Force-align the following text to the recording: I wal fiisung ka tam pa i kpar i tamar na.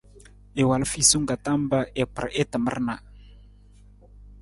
I 0.61 0.63
wal 0.69 0.83
fiisung 0.91 1.25
ka 1.29 1.35
tam 1.45 1.61
pa 1.71 1.79
i 2.01 2.03
kpar 2.07 2.27
i 2.41 2.43
tamar 2.51 2.77
na. 2.87 2.95